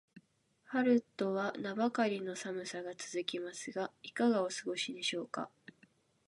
[0.63, 5.51] 春とは名ばかりの寒さが続きますが、いかがお過ごしでしょうか。